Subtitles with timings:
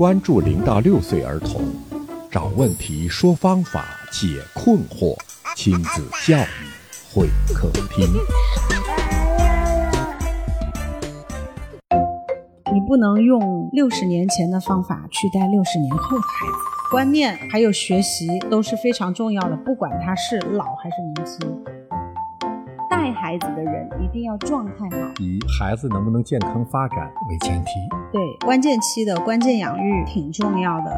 [0.00, 1.60] 关注零到六岁儿童，
[2.30, 5.14] 找问题，说方法，解困惑，
[5.54, 8.06] 亲子教育会客厅。
[12.72, 21.79] 你不能用六十年前的方法去带六十年后的孩子，观念还有学习都是非常重要的，不管他是老还是年轻。
[23.20, 27.70] 带孩子的人一定要状态好，以孩子能不能健康发展为前提。
[28.10, 30.90] 对，关键期的关键养育挺重要的，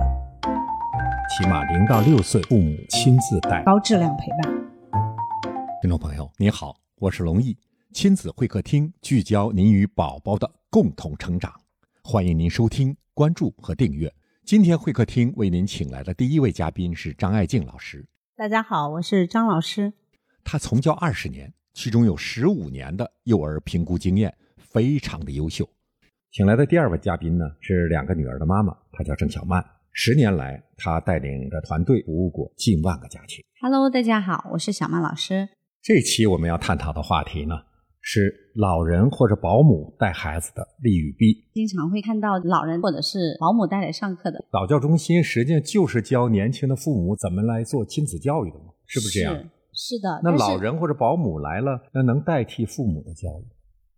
[1.36, 4.40] 起码零到六岁，父母亲自带，高质量陪伴。
[5.80, 7.58] 听众朋友，您好，我是龙毅，
[7.92, 11.52] 亲子会客厅聚焦您与宝宝的共同成长，
[12.04, 14.12] 欢迎您收听、关注和订阅。
[14.44, 18.06] 今天会客厅为您请来的第一位嘉宾是张爱静老师。
[18.36, 19.94] 大家好，我是张老师。
[20.44, 21.52] 他从教二十年。
[21.74, 25.66] 其中有十五年的幼儿评估经验，非常的优秀。
[26.30, 29.64] 请来的第二位嘉宾呢，是两个女儿的妈妈，她叫郑小曼。
[29.92, 33.44] 十年来，她带领着团队服务过近万个家庭。
[33.60, 35.48] Hello，大家好，我是小曼老师。
[35.82, 37.54] 这期我们要探讨的话题呢，
[38.00, 41.44] 是老人或者保姆带孩子的利与弊。
[41.54, 49.50] 经常会看到老人或者是保姆带来上课的早教中心，实际上就是教年轻的父母怎么来做亲子教育的嘛，是不是这样？
[49.74, 53.44] 是的，那老人或者保姆来了，那能代替父母的教育？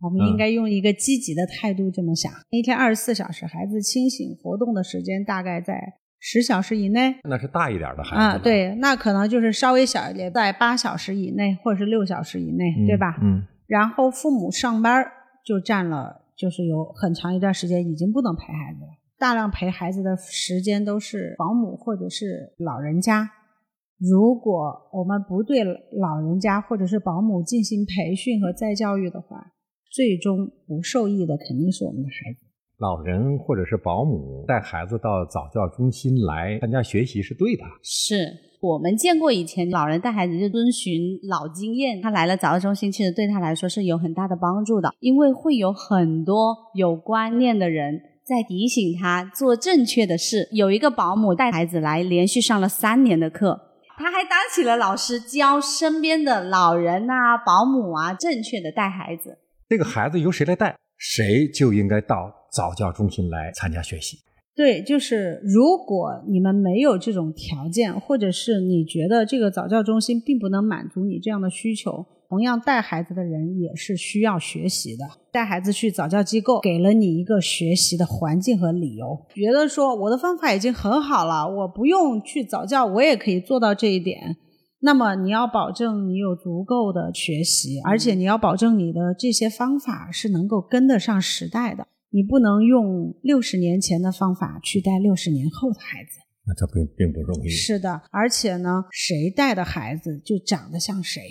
[0.00, 2.30] 我们应该用一个积极的态度这么想。
[2.50, 7.16] 一天二十四小时，孩子清醒活动的时间大概在十小时以内。
[7.24, 13.18] 那是大一点的孩子啊，对，那可能就是稍微小一点，在八小时以内或者是六小时以内，对吧？
[13.22, 13.42] 嗯。
[13.66, 15.02] 然后父母上班
[15.44, 18.88] 就占了，就是有很长一段时间已经不能陪孩子了，
[19.18, 23.30] 大量陪孩子的时间都是保姆或者是老人家。
[23.98, 29.52] 如果我们不对老人家或者是保姆进行培训和再教育的话，
[29.92, 32.40] 最终不受益的肯定是我们的孩子。
[32.78, 37.62] 老人或者是保姆带孩子到早教中心来参加学习是对的。
[37.82, 38.16] 是
[38.60, 50.48] 我们见过以前老人带孩子就遵循老经验，他来了早教中心，其实对他来说是有很大的帮助的，因为会有很多有观念的人在提醒他做正确的事。
[50.50, 53.60] 有一个保姆带孩子来，连续上了三年的课。
[53.96, 59.38] 他还当起了老师，教身边的老人啊、保姆啊，正确的带孩子。
[59.68, 64.18] 这个孩子由谁来带，谁就应该到早教中心来参加学习。
[64.56, 72.06] 对，就是如果你们没有这种条件，或者是你觉得这个早教中心并不能满足你这样的需求。
[72.34, 75.04] 同样带孩子的人也是需要学习的。
[75.30, 84.36] 带孩子去早教机构，给了你一个学习的环境和理由，觉得说我的方法已经很好了，我不用去早教，我也可以做到这一点。
[84.80, 91.86] 那么你要保证你有足够的学习，而且你要保证你的这些方法是能够跟得上时代的。
[92.10, 97.48] 你不能用六十年前的方法去带六十年后的孩子，那这并并不容易。
[97.48, 101.22] 是的，而且呢，谁带的孩子就长得像谁。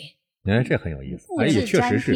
[0.46, 2.14] 哎，这很有意思，哎，也确实是。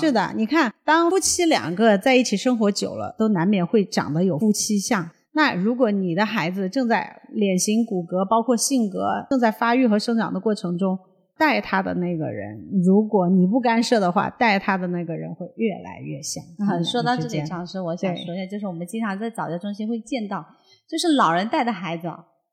[0.00, 5.10] 是的，你看，当夫妻两个在一起生活久了，都难免会长得有夫妻相。
[5.32, 10.96] 那如果你的孩子正在脸型、骨骼，包括性格正在发育和生长的过程中，
[11.36, 16.44] 带他的那个人，如果你不干涉的话，带他的那个人会越来越像。
[16.84, 20.46] 说到这里，常师，我想说一下，就是我们经常在早教中心会见到，
[20.88, 22.06] 就是老人带的孩子，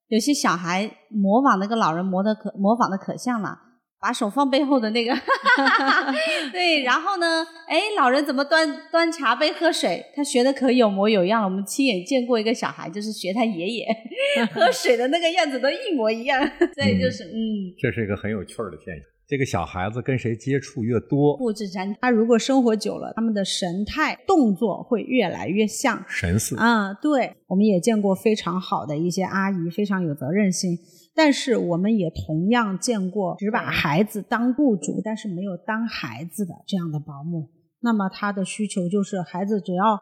[0.07, 3.55] 有些小孩模仿那个老人模的可模仿的可像了。
[4.01, 5.13] 把手放背后的那个
[6.51, 7.45] 对，然后呢？
[7.67, 10.03] 哎，老人怎么端端茶杯喝水？
[10.15, 11.47] 他学的可有模有样了。
[11.47, 13.85] 我们亲眼见过一个小孩，就是学他爷爷
[14.51, 16.41] 喝水的那个样子，都一模一样。
[16.75, 19.05] 所以就是，嗯，这是一个很有趣儿的现象。
[19.27, 26.57] 这个小孩子跟谁接触越多，布置粘他如果生活久了，他们的神态、动作会越来越像神似。
[26.57, 30.77] 啊，对，我们也见过非常好的一些阿姨，非常有责任心。
[31.13, 37.49] 但是我们也同样见过只把孩子当雇主，但是没有当孩子的这样的保姆。
[37.81, 39.99] 那么他的需求就是孩子只要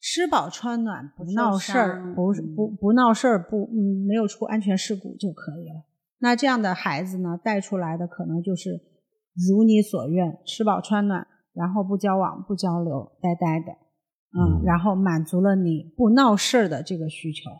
[0.00, 5.84] 吃饱穿暖，不闹事儿，不不不闹事儿，不嗯没有出安全事故就可以了。
[6.18, 8.80] 那这样的孩子呢，带出来的可能就是
[9.48, 13.72] 如你所愿，吃饱穿暖，然后不交往不交流，呆呆的，
[14.36, 17.50] 嗯，然后满足了你不闹事儿的这个需求。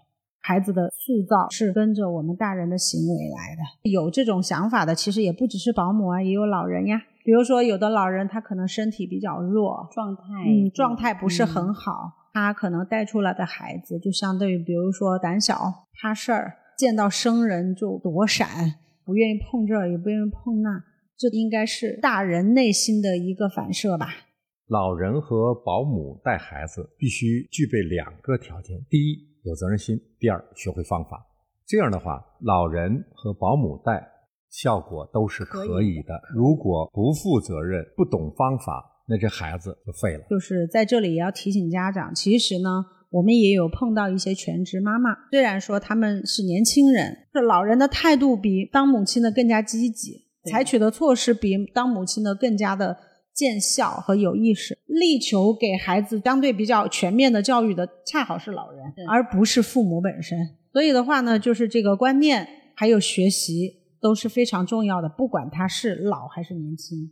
[0.50, 3.62] 孩子的塑造是跟着我们大人的行为来的。
[3.88, 7.00] 有这种想法的，其实也不只是保姆啊，也有老人呀。
[7.22, 18.74] 比如说，有的老人他可能身体比较弱，状态嗯状态不是很好，他可能带出来的孩子就相对于，比如说胆小、怕事儿，见到生人就躲闪，
[19.04, 20.82] 不愿意碰这儿，也不愿意碰那，
[21.16, 24.08] 这应该是大人内心的一个反射吧。
[24.66, 29.29] 老人和保姆带孩子必须具备两个条件：第一。
[29.42, 31.26] 有责任心；第二，学会方法。
[31.66, 34.06] 这样的话，老人和保姆带
[34.50, 36.20] 效果都是可以的。
[36.34, 40.24] 如果不负责任、不懂方法，那这孩子就废了。
[40.28, 52.96] 就是在这里也要提醒家长，其实呢，我们也有碰到一些全职妈妈，虽然说他们是年轻人，这老人的态度比当母亲的更加积极，采取的措施比当母亲的更加的。
[53.40, 60.38] 见效和有意识，力求给孩子相对比较全面的教育的，恰好是老人，而不是父母本身。
[60.74, 62.46] 所以的话呢，就是这个观念
[62.76, 67.10] 还有学习都是非常重要的，不管他是老还是年轻。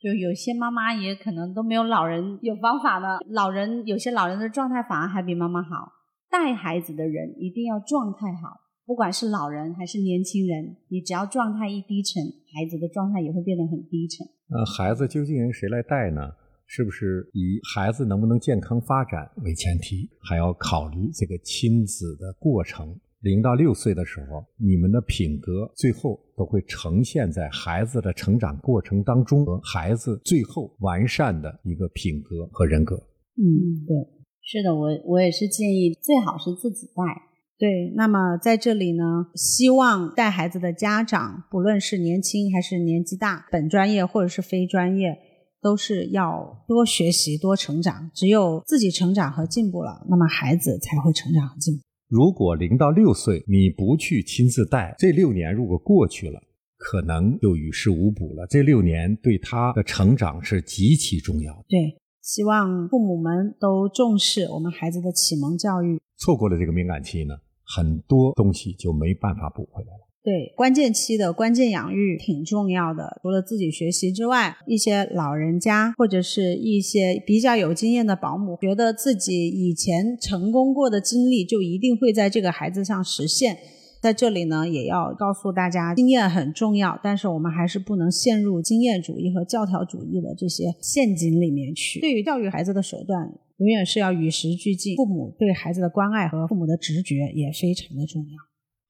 [0.00, 5.92] 就有些妈妈也可能都没有老人有方法呢，老人有些老人的状态反而还比妈妈好。
[6.30, 8.60] 带孩子的人一定要状态好。
[8.88, 14.26] 不管是老人还是年轻人，你只要状态一低沉，孩子的状态也会变得很低沉。
[14.48, 16.22] 那孩子究竟由谁来带呢？
[16.64, 22.98] 是不是以孩子能不能健康发展为前提，还要考虑这个亲子的过程？
[23.20, 32.96] 零到六岁的时候，你们的品格最后都会呈现在孩子的成长过程当中，和孩子最后完善的一个品格和人格。
[33.36, 33.94] 嗯，对，
[34.40, 37.27] 是的，我我也是建议最好是自己带。
[37.58, 45.18] 对，那么在这里呢，希望带孩子的家长，不论是年轻还是年纪大，本专业或者是非专业，
[45.60, 48.12] 都是要多学习、多成长。
[48.14, 51.82] 只有自己成长和进步了，那么孩子才会成长和进步。
[52.08, 56.40] 如果零到六岁你不去亲自带，这六年如果过去了，
[56.76, 58.46] 可能就于事无补了。
[58.48, 61.64] 这六年对他的成长是极其重要的。
[61.68, 66.00] 对，希望父母们都重视我们孩子的启蒙教育。
[66.18, 67.34] 错过了这个敏感期呢？
[67.76, 70.08] 很多东西就没办法补回来了。
[70.24, 73.18] 对，关键期的关键养育挺重要的。
[73.22, 83.56] 除了自己学习之外，一些老人家或者是一些比较有经验的保姆，觉得自己以前成功过的经历就一定会在这个孩子上实现。
[84.02, 92.00] 在这里呢，也要告诉大家，经验很重要，但是我们还是不能陷入经验主义和教条主义的这些陷阱里面去。
[92.00, 93.32] 对于教育孩子的手段。
[93.58, 98.38] 永远是要与时俱进，父母对孩子的关爱和父母的直觉也非常的重要。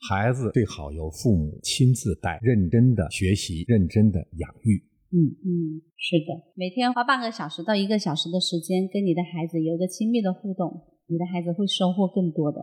[0.09, 4.85] 孩子最好由父母亲自带，认真的学习，认真的养育。
[5.11, 12.61] 嗯嗯，是的，每天花半个小时到一个小时的时间跟你的孩子有一个亲密的互动，你的孩子会收获更多的。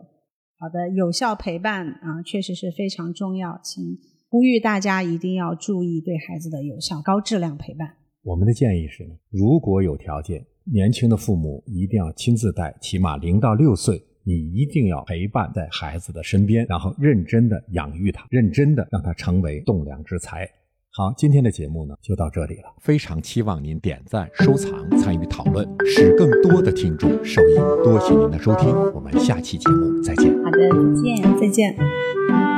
[0.60, 3.84] 好的，有效陪伴啊，确实是非常重要，请
[4.30, 7.96] 呼吁大家一定要注意对孩子的有效、高质量陪伴。
[8.22, 10.46] 我们的建议是呢，如果有条件。
[10.72, 20.50] 年轻的父母一定要亲自带，起码零到六岁，你一定要陪伴在孩子的身边，然后认真的养育他，认真的让他成为栋梁之才。
[20.92, 27.56] 好，今天的节目呢就到这里了，非常期望您点赞、收藏、参与讨论，使更多的听众受益。
[27.84, 30.34] 多谢您的收听，我们下期节目再见。
[30.42, 32.55] 好的，再见，再见。